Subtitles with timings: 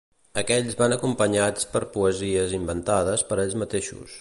[0.41, 4.09] Aquells van acompanyats per poesies inventades per ells mateixos.